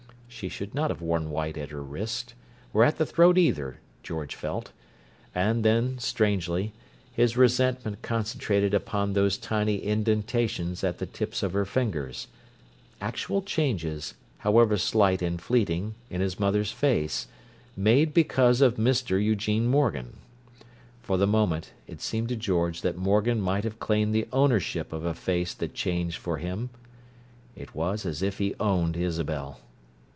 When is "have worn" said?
0.89-1.29